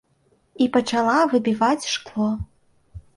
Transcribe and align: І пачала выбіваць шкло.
І 0.65 0.67
пачала 0.77 1.17
выбіваць 1.33 1.89
шкло. 1.95 2.31